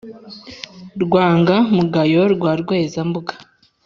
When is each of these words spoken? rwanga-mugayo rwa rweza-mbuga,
rwanga-mugayo 1.03 2.21
rwa 2.33 2.51
rweza-mbuga, 2.61 3.33